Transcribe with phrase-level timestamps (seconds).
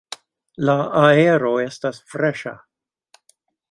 [0.69, 2.59] La aero estas freŝa.